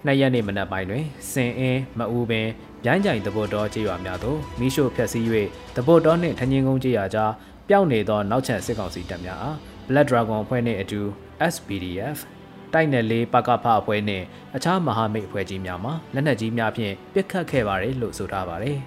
[0.06, 2.48] နှစ်ရက်နေ့မနက်ပိုင်းတွင်စင်အင်းမအူပင်
[2.86, 5.26] ဗျိုင်းကြိုင်တဘောတော်ကျေးရွာများသို့မိရှို့ဖျက်ဆီး၍
[5.76, 7.32] တဘောတော်နှင့်ထင်းချင်းကုန်းကျေးရွာကြား
[7.70, 9.56] ပျောက်နေသောနောက်ချန်စစ်ကောင်စီတပ်များအား
[9.88, 11.02] Black Dragon အဖွဲ့နှင့်အတူ
[11.54, 12.18] SPDF
[12.74, 18.80] တိုက်နယ်လေးပကဖအဖွဲ့နှင့်အခြားမဟာမိတ်အဖွဲ့ကြီးများမှလက်နက်ကြီးများဖြင့်ပစ်ခတ်ခဲ့ပါတယ်လို့ဆိုထားပါတယ်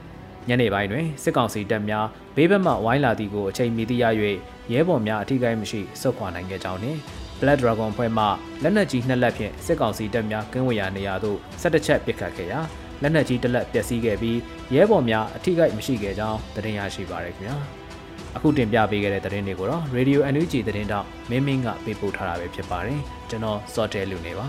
[0.48, 4.04] ။ညနေပိုင်းတွင်စစ်ကောင်စီတပ်များဘေးဘက်မှဝိုင်းလာသည်ကိုအချိန်မီသိရ၍
[4.72, 6.98] ရဲဘော်များအထိကိမရှိဆုတ်ခွာနိုင်ခဲ့ကြောင်းနှင့်
[7.40, 8.24] Black Dragon ဖွဲ့မှ
[8.62, 12.60] လက်နက်ကြီးနှစ်လက်ဖြင့်စစ်ကောင်စီတပ်များကင်းဝေရာနေရာသို့၁၁ချက်ပစ်ခတ်ခဲ့ရာ
[13.02, 14.38] လက်နက်ကြီးတစ်လက်ပျက်စီးခဲ့ပြီး
[14.74, 17.58] ရဲဘော်များအထိကိမရှိခဲ့ကြောင်းသတင်းရရှိပါရခင်ဗျာ။
[18.36, 23.00] အခုတင်ပြပေးခဲ့တဲ့သတင်းတွေကိုတော့ Radio NUG သတင်းတောက်မင်းမင်းကပေးပို့ထားတာပဲဖြစ်ပါတယ်
[23.30, 24.46] ကျွန်တော်စောတဲလူနေပါ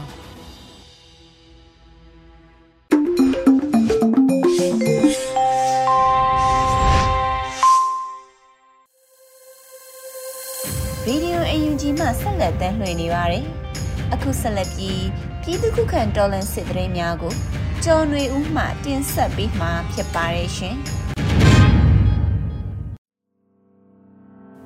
[11.04, 13.44] ဗီဒီယိုအယူဂျီမှဆက်လက်တင်လွှင့်နေပါတယ်။
[14.13, 15.06] အခုဆက်လက်ပြီး
[15.42, 17.34] ပြည်သူ့ခုခံတော်လှန်စစ်တရင်များကို
[17.84, 20.77] ကျော်ຫນွေဦးမှတင်ဆက်ပေးမှာဖြစ်ပါတယ်ရှင်။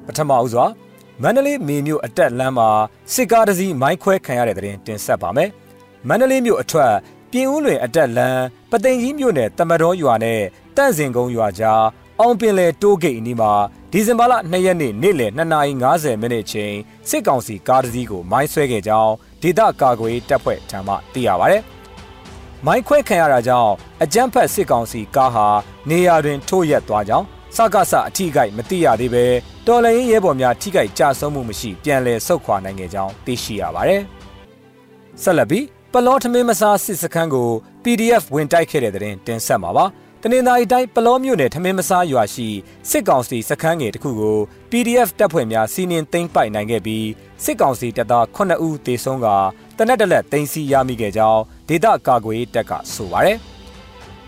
[0.10, 0.66] ပထမဦးစွာ
[1.22, 2.70] မန္တလေးမေမြို့အတက်လမ်းမှာ
[3.13, 5.50] စစ်ကားတစ်စီးမိုင်းခွဲခံရတဲ့တဲ့တင်တင်ဆက်ပါမယ်။
[6.08, 6.94] မန္တလေးမြို့အထွတ်
[7.32, 10.42] ပြင်ဦးလွင်အတက်လမ်းပသိမ်ကြီးမြို့နယ်တမတော်ရွာနဲ့
[10.78, 11.84] တန့်စင်ကုန်းရွာကြား
[12.20, 13.51] အောင်ပင်လယ်တိုးဂိတ်အနီးမှာ
[13.92, 16.74] ဒီဇင်ဘာလ2ရက်နေ့နေ့လယ်2:50မိနစ်ချိန်
[17.10, 21.57] စစ်ကောင်စီကားတစ်စီးကိုမိုင်းဆွဲခဲ့ကြောင်းဒေသကာကွယ်တပ်ဖွဲ့ထံမှသိရပါဗျ။
[22.66, 23.72] မိုင်းခွဲခံရတာကြောင့်
[24.03, 25.48] အကြမ်းဖက်စစ်ကောင်စီကားဟာ
[25.90, 29.25] နေရာတွင်ထိုးရက်သွားကြောင်း စကားစအထီးကိုက်မတိရသေးပဲ
[29.68, 34.01] တော်လှန်ရေးရဲဘော်များထိခိုက်ကြဆုံးမှုမရှိပြန်လည်ဆုတ်ခွာနိုင်ခဲ့ကြောင်းသိရှိရပါတယ်။
[35.24, 37.50] ဆက်လက်ပြီးပလောထမင်းမစားစစ်စခန်းကို
[37.83, 39.85] PDF ဝင်တိုက်ခဲ့တဲ့တဲ့တင်ဆက်မှာပါ။
[40.24, 42.48] တနင်္သာရီတိုင်းပလောမြို့နယ်ထမင်းမစားရွာရှိ
[42.90, 44.38] စစ်ကောင်စီစခန်းငယ်တစ်ခုကို
[44.72, 47.07] PDF တပ်ဖွဲ့များစီးနင်းသိမ်းပိုက်နိုင်ခဲ့ပြီး
[47.44, 49.27] စစ်ကောင်စီတပ်သား9ဦးသေဆုံးက
[49.77, 53.38] တနက်တလက်သိမ်းဆီးရမိခဲ့ကြောင်းဒေသကာကွယ်တပ်ကဆိုပါတယ်။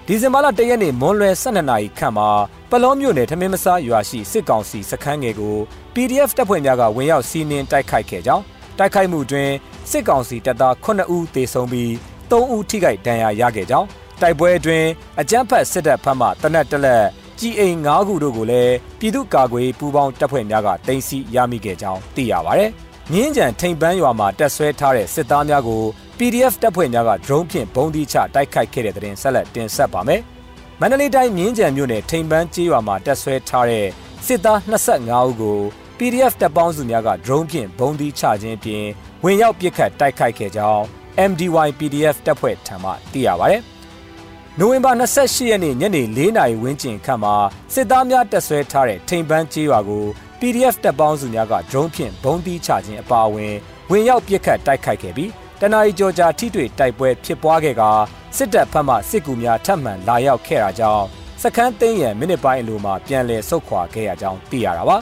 [0.07, 2.29] ဒီဇင်ဘာလ၁ရက်နေ့မွန်းလွယ်12နာရီခန့်မှာ
[2.69, 5.55] ပလောမြို့နယ်ထမင်းမစားရွာရှိစစ်ကောင်စီစခန်းငယ်ကို
[5.93, 8.43] PDF တပ်ဖွဲ့များကဝင်ရောက်စီးနင်းတိုက်ခိုက်ခဲ့ကြောင်း
[8.77, 9.49] တိုက်ခိုက်မှုတွင်
[9.89, 11.91] စစ်ကောင်စီတပ်သား9ဦးသေဆုံးပြီး
[12.29, 13.87] 3ဦးထိခိုက်ဒဏ်ရာရခဲ့ကြောင်း
[14.21, 14.87] တိုက်ပွဲအတွင်း
[15.21, 17.05] အကြမ်းဖက်စစ်တပ်ဖက်မှတနက်တလက်
[17.39, 22.65] ကြီးအိမ်9ခုတို့ကိုလည်းပြည်သူ့ကာကွယ်ပူးပေါင်းတပ်ဖွဲ့များကတင်စီရမိခဲ့ကြောင်းသိရပါဗျ။
[23.09, 25.83] ငင်းကြံထိန်ပန်းရွာမှာတက်ဆွဲထားတဲ့စစ်သားများကို
[26.17, 30.21] PDF တပ်ဖွဲ့များက drone ဖြင့်ဘုံဒီချတိုက်ခိုက်ခဲ့တဲ့တဲ့တင်ဆက်လက်တင်ဆက်ပါမယ်။
[30.79, 33.87] မန္တလေးတိုင်းမြင်းကြံမြို့နယ်ထိန်ပန်းကျေးရွာမှာတက်ဆွဲထားတဲ့
[34.25, 35.59] စစ်သား25ဦးကို
[35.97, 38.87] PDF တပ်ပေါင်းစုများက drone ဖြင့်ဘုံဒီချခြင်းဖြင့်
[39.23, 40.83] ဝင်ရောက်ပစ်ခတ်တိုက်ခိုက်ခဲ့ကြောင်း
[41.29, 43.57] MDY PDF တပ်ဖွဲ့ထံမှသိရပါဗျ။
[44.59, 47.35] နိုဝင်ဘာ28ရက်နေ့ညနေ4နာရီဝန်းကျင်ခန့်မှာ
[47.73, 50.05] စစ်သားများတက်ဆွဲထားတဲ့ထိန်ပန်းကျေးရွာကို
[50.41, 53.53] PDF တပ်ပေါင်းစုများက drone ဖြင့်ဘုံဒီချခြင်းအပါအဝင်
[53.89, 57.91] ဝင်ရောက်ပစ်ခတ်တိုက်ခိုက်ခဲ့ပြီးတနအီကြောကြာထိတွေ့တိုက်ပွဲဖြစ်ပွားခဲ့ကာ
[58.37, 61.05] စစ်တပ်ဖက်မှစစ်ကူများထပ်မံလာရောက်ခဲ့တာကြောင့်
[61.41, 64.97] စခန်းသိမ်းရန်မိနစ်ပိုင်းအလိုမှာပြန်လည်ဆုတ်ခွာခဲ့ရကြောင်းသိရတာပါ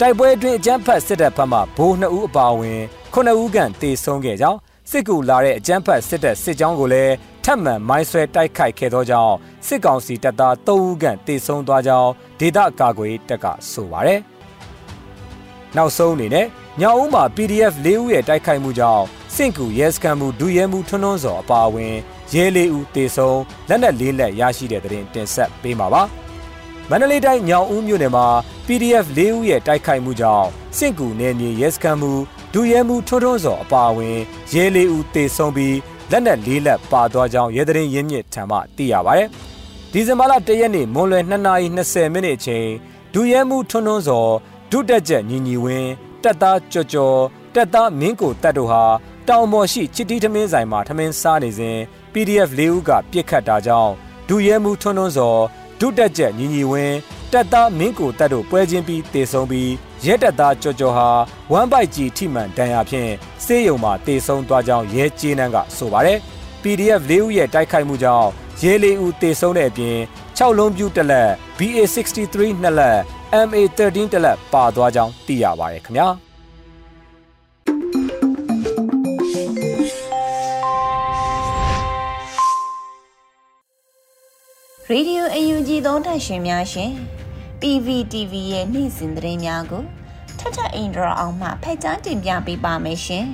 [0.00, 2.80] တိုက်ပွဲအတွင်းအကြမ်းဖက်စစ်တပ်ဖက်မှဘိုး2ဦးအပါအဝင်
[3.14, 4.58] 9ဦးခန့်တေဆုံးခဲ့ကြောင်း
[4.90, 9.34] စစ်ကူလာတဲ့အကြမ်းဖက်စစ်တပ်စစ်ကြောင်းကိုလည်းထပ်မံမိုင်းဆွဲတိုက်ခိုက်ခဲ့သောကြောင့်
[9.66, 14.31] စစ်ကောင်စီတပ်သား3ဦးခန့်တေဆုံးသွားကြောင်းဒေသကာကွယ်တပ်ကဆိုပါတယ်
[15.76, 16.46] နောက်ဆုံးအနေနဲ့
[16.80, 19.04] ညောင်ဦးမှာ PDF ၄ဦးရဲ့တိုက်ခိုက်မှုကြောင့်
[19.34, 21.94] စင့်ကူရဲစခန်းမှုဒူရဲမှုထွန်းထွန်းစော်အပါအဝင်
[22.34, 26.02] ရဲလေးဦးတေဆုံးလက်နက်လေးလက်ရရှိတဲ့တဲ့တင်တင်ဆက်ပေးမှာပါ
[26.90, 28.26] မန္တလေးတိုင်းညောင်ဦးမြို့နယ်မှာ
[28.66, 32.12] PDF ၄ဦးရဲ့တိုက်ခိုက်မှုကြောင့်စင့်ကူနယ်မြေရဲစခန်းမှု
[32.52, 34.18] ဒူရဲမှုထွန်းထွန်းစော်အပါအဝင်
[34.54, 35.76] ရဲလေးဦးတေဆုံးပြီး
[36.10, 39.28] လက်နက်လေးလက်ပါသွားကြောင်းရဲတဲ့ရင်းမြစ်ထံမှသိရပါတယ်
[39.92, 42.66] ဒီဇင်ဘာလ၁ရက်နေ့မွန်လွယ်2:20မိနစ်အချိန်
[43.14, 44.32] ဒူရဲမှုထွန်းထွန်းစော်
[44.74, 45.90] ဒုတက်ချက်ညီညီဝင်း
[46.22, 47.18] တက်သားကြော်ကြော်
[47.54, 48.84] တက်သားမင်းကိုတက်တို့ဟာ
[49.28, 51.78] တောင်ပေါ်ရှိချစ်တီးထမင်းဆိုင်မှာထမင်းစားနေစဉ်
[52.12, 53.92] PDF ၄ဦးကပြစ်ခတ်တာကြောင့်
[54.28, 55.40] ဒူရဲမှုထွန်းထွန်းစော်
[55.80, 56.96] ဒုတက်ချက်ညီညီဝင်း
[57.32, 59.70] တက်သားမင်းကိုတက်တို့ပွဲချင်းပြီးတေဆုံးပြီး
[60.04, 61.08] ရရဲတပ်သားကြော်ကြော်ဟာ
[61.52, 63.12] ဝမ်ဘိုက်ကြီးထိမှန်ဒဏ်ရာဖြင့်
[63.44, 66.18] စေးရုံမှာတေဆုံးသွားကြောင်းရဲကျေးနှန်းကဆိုပါတယ်။
[66.62, 68.28] PDF ၄ဦးရဲ့တိုက်ခိုက်မှုကြောင့်
[68.62, 69.98] ရဲ၄ဦးတေဆုံးတဲ့အပြင်
[70.38, 72.98] 6လုံးပြူတစ်လက် BA63 နှစ်လက်
[73.32, 76.06] MA13 တစ်လက်ပါသွားကြောင်းသိရပါတယ်ခင်ဗျာ။
[84.92, 86.90] Radio UNG သောတာရှင်များရှင်
[87.60, 89.84] PVTV ရဲ့နေ့စဉ်သတင်းများကို
[90.38, 93.24] ထထအင်ဒရာအောင်မှဖက်ကြားတင်ပြပေးပါမယ်ရှင်။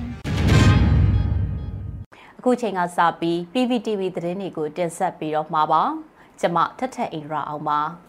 [2.38, 5.82] အခုချိန်ကစပြီး PVTV သတင်းတွေကိုတင်ဆက်ပြီးတော့မှာပါ။
[6.40, 7.80] ကျွန်မထထအင်ဒရာအောင်ပါ။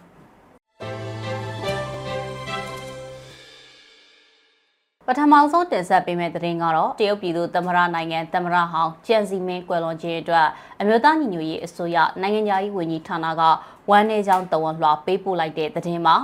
[5.12, 10.48] ပထမဆုံးတင်ဆက်ပေးမယ့်သတင်းကတော့တရုတ်ပြည်သူသမ္မတနိုင်ငံသမ္မတဟောင်းကျန်စီမင်းကွယ်လွန်ခြင်းအတွက်
[10.80, 13.42] အမျိုးသားညီညွတ်ရေးအစိုးရနိုင်ငံရေးဝန်ကြီးဌာနက
[13.90, 16.16] ဝမ်းနေကြောင်းတဝန်လွှာပေးပို့လိုက်တဲ့သတင်းပါ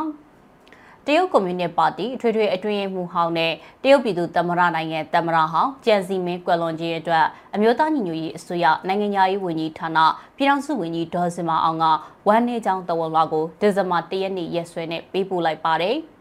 [1.06, 9.98] တရုတ်ကွန်မြူနစ်ပါတီအထွေထွေအတွင်းမှုဟောင်းနဲ့တရုတ်ပြည်သူသမ္မတနိုင်ငံသမ္မတဟောင်းကျန်စီမင်းကွယ်လွန်ခြင်းအတွက်အမျိုးသားညီညွတ်ရေးအစိုးရနိုင်ငံရေးဝန်ကြီးဌာန
[10.38, 11.86] ပြည်ထောင်စုဝန်ကြီးဒေါ်စင်မအောင်က
[12.28, 15.98] ဝမ်းနေကြောင်းတဝန်လွှာကိုဒီဇင်ဘာ၁ရက်နေ့ရက်စွဲနဲ့ပေးပို့လိုက်ပါတယ်။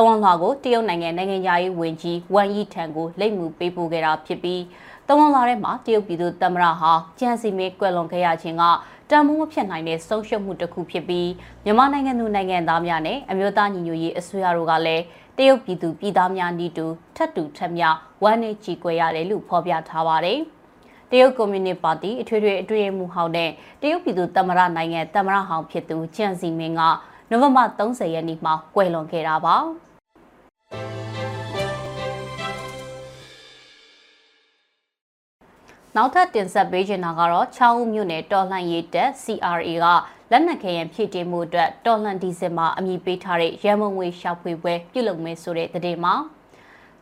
[0.00, 4.62] တဝန်လာကိုတရုတ်နိုင်ငံနိုင်ငံရေးဝန်ကြီးဝမ်ယီထံကိုလိပ်မှုပေးပို့ခဲ့တာဖြစ်ပြီး
[5.08, 8.64] တဝန်လာထဲမှာတရုတ်ပြည်သူသမ္မတဟာကျန်စီမေကွယ်လွန်ခဲ့ရခြင်းက
[9.10, 11.30] တန်မိုးမဖြစ်နိုင်တဲ့ဆုံးရှုံးမှုတစ်ခုဖြစ်ပြီး
[11.64, 15.02] မြန်မာနိုင်ငံသူနိုင်ငံသားများနဲ့အမျိုးသားညီညွတ်ရေးအစိုးရတို့ကလည်း
[15.38, 17.84] တရုတ်ပြည်သူပြည်သားများဤတူထပ်တူထပ်မြ
[18.22, 20.38] ဝမ်းနေကြည်ကွယ်ရတယ်လို့ဖော်ပြထားပါတယ်။
[21.10, 23.50] တရုတ်ကွန်မြူနစ်ပါတီအထွေထွေအတွင်းမှုဟောင်းတဲ့
[23.82, 26.82] တရုတ်ပြည်သူသမ္မတနိုင်ငံသမ္မတဟောင်းဖြစ်သူကျန်စီမင်းက
[27.30, 29.56] နိုဝင်ဘာ30ရက်နေ့မှာကွယ်လွန်ခဲ့တာပါ
[36.00, 39.86] နောက်ထပ်တင်ဆက်ပေးချင်တာကတော့ချောင်းဦးမြို့နယ်တော်လှန်ရေးတပ် CRA က
[40.30, 46.14] လက်နက်ခဲယံဖြည့်တင်းမှုအတွက်တော်လှန်ဒီဇင်မှာအမည်ပေးထားတဲ့ရန်မုံငွေရှောက်ဖွေပွဲပြုလုပ်မယ်ဆိုတဲ့သတင်းမှာ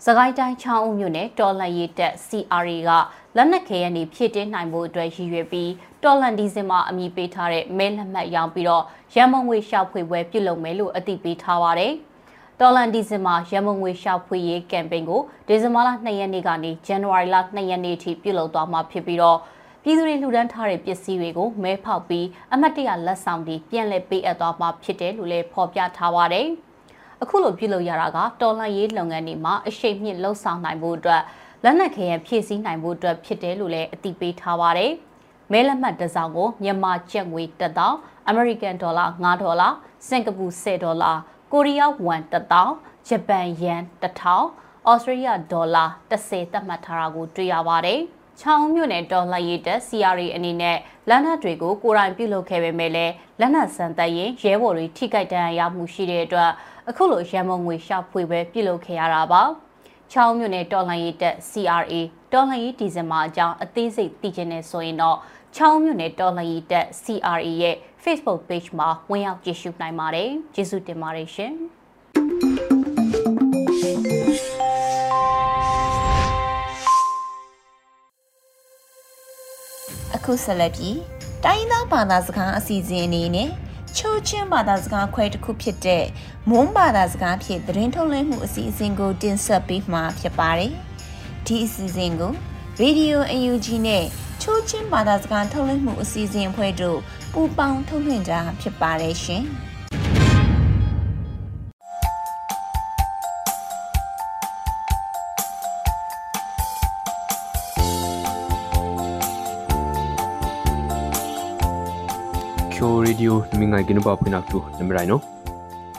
[0.04, 2.90] စကိုင်းတိုင်းချောင်းဦးမြို့နယ်တော်လှန်ရေးတပ် CRA က
[3.36, 5.70] လက်နက်ခဲယံတွေဖြည့်တင်းနိုင်ဖို့အတွက်ရည်ရွယ်ပြီး
[6.02, 11.94] တော်လန်ဒီဇင်မှာအမည်ပေးထားတဲ့မဲလက်မှတ်ရောင်းပြီးတော့ရန်မုံငွေရှောက်ဖွေပွဲပြုလုပ်မယ်လို့အသိပေးထားပါတယ်။
[12.60, 19.38] တော်လန်ဒီဇင်မှာရန်မုံငွေရှောက်ဖွေရေးကမ်ပိန်းကိုဒီဇင်ဘာလ2ရက်နေ့ကနေဇန်နဝါရီလ2ရက်နေ့အထိပြုလုပ်သွားမှာဖြစ်ပြီးတော့
[19.82, 26.46] ပြည်သူတွေလှူဒန်းထားတဲ့ပစ္စည်းတွေကိုမဲဖောက်ပြီးအမတ်တရလက်ဆောင်တွေပြန်လည်ပေးအပ်သွားမှာဖြစ်တယ်လို့လည်းဖော်ပြထားပါတယ်။
[27.22, 31.22] အခုလိုပြုလုပ်ရတာကတော်လှန်ရေးလုပ်ငန်းတွေမှာအရှိန်မြင့်လှုပ်ဆောင်နိုင်ဖို့အတွက်
[31.64, 34.90] လက်နက်ခဲယံဖြည့်ဆည်းနိုင်ဖို့အတွက်ဖြစ်တယ်လို့လည်းအသိပေးထားပါတယ်။
[35.52, 39.68] မဲလက်မှတ်တစ်စောင်ကိုမြန်မာကျပ်ငွေ1000အမေရိကန်ဒေါ်လာ9ဒေါ်လာ
[40.08, 41.12] စင်ကာပူ10ဒေါ်လာ
[41.52, 48.00] ကိုရီးယားဝမ်1000ဂျပန်ယန်1000ဩစတြေးလျဒေါ်လာ30သတ်မှတ်ထားတာကိုတွေ့ရပါတယ်။
[48.40, 50.78] ချောင်းမြို့နယ်တော်လှန်ရေးတပ် CRA အနေနဲ့
[51.08, 56.50] လက်နက်တွေကိုကိုယ်တိုင်ပြုလုပ်ခဲ့ပေမဲ့လည်းလက်နက်စံတက်ရင်ရဲဘော်တွေထိခိုက်ဒဏ်ရာရမှုရှိတဲ့အတွက်
[56.88, 59.42] အခုလိုရန်မုံငွေရှာဖွေပဲပြုလုပ်ခဲ့ရတာပါ။
[60.12, 61.94] ချောင်းမြို့နယ်တော်လှန်ရေးတပ် CRA
[62.32, 65.18] တော်လှန်ရေးဒီဇင်ဘာအကြောင်းအသေးစိတ်သိချင်နေဆိုရင်တော့
[65.56, 71.52] ချောင်းမြို့နယ်တော်လှန်ရေးတပ် CRA ရဲ့ Facebook page မှာဝင်ရောက်ကြည့်ရှုနိုင်ပါတယ်။ကျေးဇူးတင်ပါတယ်ရှင်။
[80.16, 80.98] အခုဆက်လက်ပြီး
[81.44, 83.50] တိုင်းသားဘာသာစကားအစီအစဉ်အနေနဲ့
[83.96, 86.04] ချိုးချင်းဘာသာစကားခွဲတစ်ခုဖြစ်တဲ့
[86.50, 90.72] မွန်းဘာသာစကားဖြင့်သတင်းထုတ်လွှင့်မှုအစီအစဉ်ကိုတင်ဆက်ပေးမှာဖြစ်ပါတယ်။
[91.46, 92.32] ဒီအစီအစဉ်ကို
[92.80, 94.06] Radio UNG နဲ့
[94.48, 96.98] ချိုးချင်းဘာသာစကားထုတ်လွှင့်မှုအစီအစဉ်အဖွဲ့တို့
[97.32, 99.42] ပူးပေါင်းထုတ်လွှင့်တာဖြစ်ပါတယ်ရှင်။
[112.74, 115.20] ချိုရေဒီယိုမိငိုင်ကင်းပါဖိနာတူနမရိုင်နော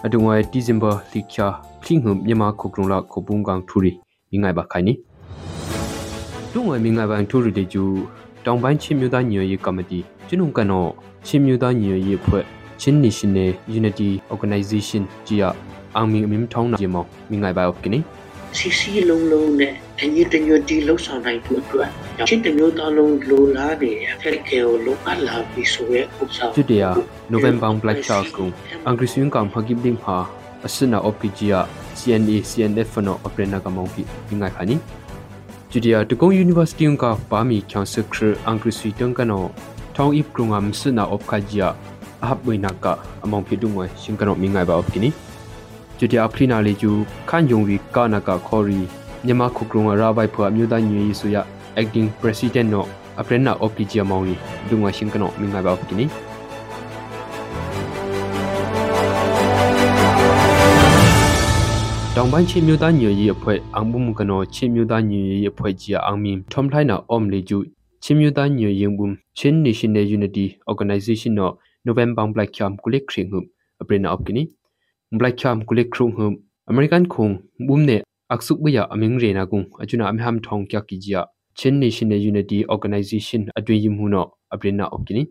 [0.06, 1.48] အတုံဝဲဒီဇင်ဘာလိချာ
[1.84, 3.92] ဖိငုမြန်မာခုကရုံလာခုပုံကောင်ထူရီ
[4.32, 4.94] မိငိုင်ပါခိုင်နီ
[6.54, 7.86] တုံဝဲမိငိုင်ပန်ထူရီတေကျူ
[8.48, 10.84] တောင်ပိုင်းချင်းမြို့သားညီညွတ်ရေးကော်မတီကျွန်ုံကနော
[11.28, 12.44] ချင်းမြို့သားညီညွတ်ရေးအဖွဲ့
[12.82, 15.48] ချင်း National Unity Organization ကြီးအ
[15.96, 18.00] အောင်မီအမင်းထောင်းနာဂျီမောမိငိုင်ပါအော့ကိနီ
[18.58, 21.90] စီစီလုံးလုံးနဲ့အညီတညွတ်တီလှုပ်ဆောင်နိုင်ဖို့အတွက်
[22.28, 26.82] ချင်းတမျိုးသားလုံးလိုလားနေတဲ့ဖက်ကေကိုလုံအပ်လာပြီးဆိုရဲဥစ္စာ Today
[27.34, 28.50] November Black Shark ကို
[28.86, 30.18] အင်္ဂရိစင်းကောင်ဖဂိဘဒင်းဟာ
[30.66, 31.60] အစနာ OPGA
[32.00, 34.04] CNA CNF နော်အပရနာကမောင်ကိ
[34.42, 34.76] ငါခါနီ
[35.72, 39.48] Today တကုံ University ကပါမီချန်စခရအင်္ဂရိစီတန်ကနော်
[39.96, 41.68] ထောင်းဣပကရုံမ်စနာ OPGA
[42.24, 42.86] အဟပ်ဝိနာက
[43.24, 45.10] အမောင်ဖြစ်ဒုံဝရှင်ကနော်မိငိုင်ပါ OPKini
[45.98, 46.92] ကျူတျာဖလီနာလီကျူ
[47.30, 48.80] ခန့်ယုံရီကာနာကခေါ်ရီ
[49.26, 51.38] မြန်မာခုကရုံရာဘိုင်ဖွာမြို့သားညွေဆိုရ
[51.80, 52.82] acting president no
[53.20, 54.36] aprena opg mauri
[54.70, 56.06] dunga shinkano minga ba kini
[62.20, 67.58] တောင်ပိုင်းချင်းမြို့သားညွေရီအဖွဲ့အံဘုံကနောချင်းမြို့သားညွေရီအဖွဲ့ကြီးအောင်မီထုံထိုင်းနာအ ோம் လေကျူ
[68.04, 71.54] ချင်းမြို့သားညွေရင်ဘုံချင်း National Unity Organization နော်
[71.88, 73.40] November Black Camp ကုလိခရင်ဟု
[73.82, 74.44] အပရနာအပကနီ
[75.20, 76.26] Black Camp ကုလိခရုံဟု
[76.72, 77.28] American ခုံ
[77.68, 77.98] ဘုံနေ
[78.34, 81.22] အခစုဘယအမင်းရေနာကုအချွနာအမဟမ်ထောင်ကကီဂျာ
[81.58, 85.22] ချင်း National Unity Organization အတွင်ယမှုနော်အပရနာအပကနီ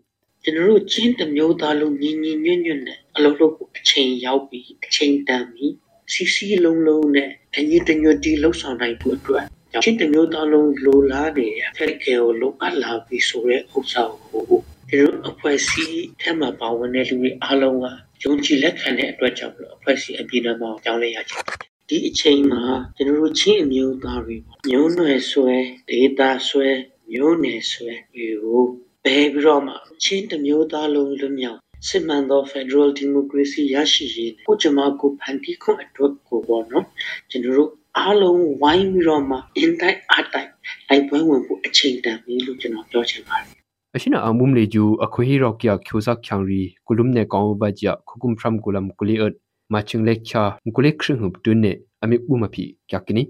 [0.43, 5.67] ကျွန်တော်တို့ချင်းတမျိုးသားလုံးညီညီညွတ်ညွတ်နဲ့အလုပ်လုပ်ဖို့အချိန်ရောက်ပြီအချိန်တန်ပြီ
[6.13, 9.45] စီစီလုံးလုံးနဲ့အညီတညွတ်တီလှုပ်ဆောင်နိုင်ဖို့အတွက်
[9.83, 14.43] ချင်းတမျိုးသားလုံးလိုလားနေတဲ့ဖက်ကေကိုလုံအပ်လာပြီဆိုတဲ့ဥစ္စာကို
[14.89, 17.85] ဒီလိုအဖွဲ့အစည်းထဲမှာပါဝင်တဲ့လူတွေအားလုံးက
[18.23, 21.57] ယုံကြည်လက်ခံတဲ့အတွက်ကြောင့်အဖွဲ့အစည်းအပြည့်အစုံကြောင်းလဲရချင်တယ်
[21.89, 22.63] ဒီအချိန်မှာ
[22.95, 24.35] ကျွန်တော်တို့ချင်းအမျိုးသားတွေ
[24.69, 25.55] မျိုးနွယ်ဆွဲ
[25.89, 26.67] ဒေတာဆွဲ
[27.11, 28.63] မျိုးနယ်ဆွဲတွေကို
[29.05, 36.85] ဘယ်ပြီးတော့မှချင်းတမျိုးသားလုံးလွမြောက် စစ်မှန်သော Federal Democracy ရရှိရေးကိုကျွန်မကိုဖန်တီးခွင့်အတွက်ကိုပေါ့နော်
[37.29, 40.51] ကျွန်တော်တို့အားလုံးဝိုင်းပြီးတော့မှ in type art type
[40.89, 43.47] လိုက်ပွဲဝင်ဖို့အချိန်တန်ပြီလို့ကျွန်တော်ပြောချင်ပါတယ်
[43.95, 49.33] အရှိနာအမုံလေကျူအခွေဟီရော့ကျာချိုဇက်ချန်ရီကုလုံနေကောင်ဘကြခုကုမ်ဖရမ်ကုလမ်ကုလီအတ်
[49.73, 50.41] မချင်းလက်ချာ
[50.75, 51.71] ကုလိခရဟုတွနေ
[52.03, 53.23] အမိဘူမဖီကြကနီ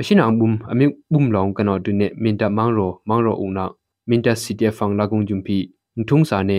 [0.00, 3.64] အရှိနာအမုံအမိဘူမလောင်ကနော်တွနေမင်တမောင်ရောမောင်ရောဦးနာ
[4.08, 5.56] မင်တစီတီဖန်လာကုံဂျုံဖီ
[6.08, 6.58] ထုံစာနေ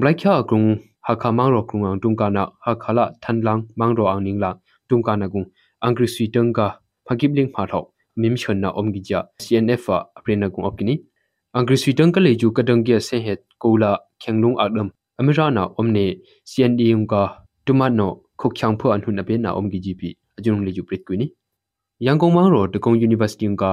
[0.00, 0.60] ဘလိုက်ချာကုံ
[1.06, 4.50] ဟာခမောင်ရောကုံအောင်တုံကနာဟာခလာထန်လန်းမောင်ရောအောင်နင်းလာ
[4.90, 5.42] တုံကနာကုံ
[5.82, 6.58] အင်္ဂရိစီတန်က
[7.06, 7.86] ဖကိဘလင်းဖာထောက်
[8.20, 9.84] မင်းချွန်နာအုံဂီဂျာ CNF
[10.18, 10.94] အပရင်နာကုံအော့ကိနီ
[11.54, 13.90] အင်္ဂရိစီတန်ကလေဂျူကဒံကီဆေဟက်ကိုလာ
[14.22, 14.88] ခေငလုံအဒမ်
[15.20, 16.06] အမရနာအုံနေ
[16.50, 17.14] CND ုံက
[17.66, 18.86] တုမတ်နောခုတ်ချောင်ဖွ
[20.38, 21.26] အန်ဟုနဘေနာအုံဂီဂျီပီအဂျုံလေဂျူပရစ်ကွီနီ
[22.04, 23.64] ယန်ကုန်မောင်ရောတကုံ University က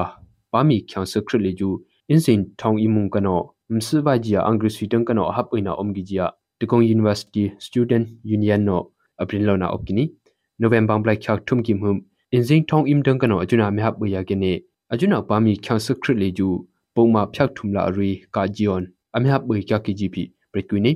[0.51, 1.69] ပါမီချောင်စခရလေဂျူ
[2.09, 3.39] အင်းစင်ထောင်အီမုံကနော
[3.73, 6.25] မစဘဂျီအင်္ဂရိစီတန်ကနောဟပ်ဝိနာအုံဂီဂျီယာ
[6.61, 8.81] တကုံ University Student Union နော
[9.21, 10.03] အပရင်လောနာအုပ်ကီနီ
[10.63, 11.97] November Black Chak Thum Kim Hum
[12.31, 14.51] အင်းစင်ထောင်အီမတန်ကနောအဂျုနာမဟပ်ဝိယာကေနေ
[14.93, 16.47] အဂျုနာပါမီချောင်စခရလေဂျူ
[16.95, 18.83] ပုံမာဖြတ်ထုမလာရီကာဂျီယွန်
[19.15, 20.91] အမဟပ်ဝိကကီဂျီပီပရကွီနီ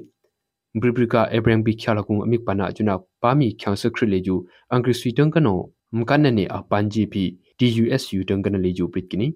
[0.78, 4.36] ဘရီဘရီကာအဘရန်ဘီချာလကုံအမိပနာအဂျုနာပါမီချောင်စခရလေဂျူ
[4.72, 5.60] အင်္ဂရိစီတန်ကနော
[5.98, 7.24] မကန်နနေအပန်ဂျီပီ
[7.60, 9.28] DUSU တန်ကနလေဂျူပရစ်ကီနီ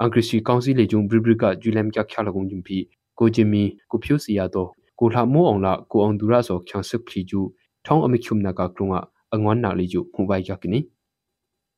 [0.00, 2.76] အင်္ဂရိစီကောင်စီလေဂျုံဘရီဘရီကဂျူလမ်ကျခါလကုံဂျုံပီ
[3.18, 4.68] ကိုဂျီမီကိုဖြူစီယာတော့
[5.00, 7.40] ကိုလှမိုးအောင်လာကိုအောင်ဒူရာဆောချန်စဖလီဂျူ
[7.84, 8.88] ထောင်းအမိချုံနာကကရုံ
[9.34, 10.80] အငွမ်းနာလေဂျူဟူဝိုင်ကကီနီ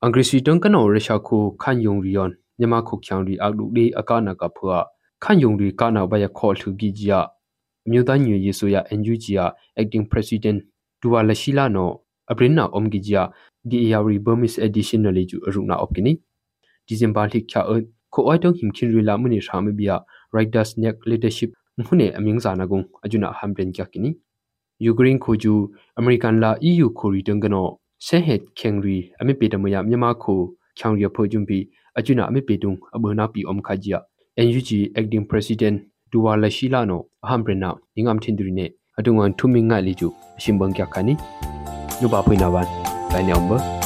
[0.02, 4.76] အင်္ဂရိစီတန်ကနောရရှာခုခန်ယုံရီယွန်မြမခုချောင်ရီအလူလေးအကနာကဖွာ
[5.24, 7.20] ခန်ယုံရီကနာဘယခေါ်ထူဂီဂျီယာ
[7.86, 9.44] အမျိုးသားညွေရေးဆိုရ NUG ယာ
[9.80, 10.58] acting president
[11.00, 11.90] ဒူဝါလရှိလာနော
[12.30, 13.22] အပရင်နာအုံဂီဂျီယာ
[13.70, 16.12] DARI Burmese additionally ju aruna opkini
[16.88, 19.96] December lik kha ot ko oi tong him khin rila muni shame bia
[20.32, 24.10] writers neck leadership mune aming zana gung ajuna hamben kya kini
[24.92, 25.54] Ukraine ko ju
[26.00, 27.62] American la EU ko ri tong gano
[27.98, 31.58] se het khengri ame pe da mya myama ko khyang ri pho jum bi
[31.98, 33.98] ajuna ame pe tung abona pi om kha jia
[34.38, 35.76] NUG acting president
[36.16, 38.66] တဝါလရှိလာနောအဟံပြနောညငမ်ချင်းဒူရီနေ
[38.98, 40.04] အတုံဝန်ထူမင်ငတ်လီကျ
[40.38, 41.14] အရှင်ဘုံကြခာနီ
[42.00, 42.66] လူပါဖိနာဘန်
[43.12, 43.85] ဘိုင်နောဘော